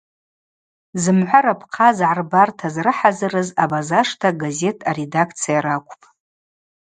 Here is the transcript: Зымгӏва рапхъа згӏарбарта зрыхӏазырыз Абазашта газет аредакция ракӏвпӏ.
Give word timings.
Зымгӏва 1.01 1.39
рапхъа 1.45 1.89
згӏарбарта 1.97 2.67
зрыхӏазырыз 2.73 3.49
Абазашта 3.63 4.29
газет 4.41 4.77
аредакция 4.89 5.59
ракӏвпӏ. 5.65 6.05